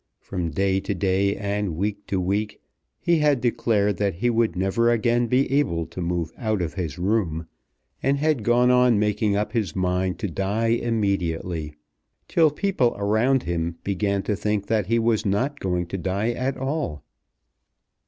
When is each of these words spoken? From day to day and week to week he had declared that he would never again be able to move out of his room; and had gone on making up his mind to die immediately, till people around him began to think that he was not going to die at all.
From 0.19 0.49
day 0.49 0.79
to 0.79 0.95
day 0.95 1.35
and 1.35 1.75
week 1.77 2.07
to 2.07 2.19
week 2.19 2.59
he 2.99 3.19
had 3.19 3.39
declared 3.39 3.97
that 3.97 4.15
he 4.15 4.31
would 4.31 4.55
never 4.55 4.89
again 4.91 5.27
be 5.27 5.47
able 5.51 5.85
to 5.85 6.01
move 6.01 6.31
out 6.39 6.59
of 6.59 6.73
his 6.73 6.97
room; 6.97 7.45
and 8.01 8.17
had 8.17 8.41
gone 8.41 8.71
on 8.71 8.97
making 8.97 9.35
up 9.35 9.51
his 9.51 9.75
mind 9.75 10.17
to 10.17 10.27
die 10.27 10.69
immediately, 10.69 11.75
till 12.27 12.49
people 12.49 12.95
around 12.97 13.43
him 13.43 13.77
began 13.83 14.23
to 14.23 14.35
think 14.35 14.65
that 14.65 14.87
he 14.87 14.97
was 14.97 15.23
not 15.23 15.59
going 15.59 15.85
to 15.85 15.99
die 15.99 16.31
at 16.31 16.57
all. 16.57 17.03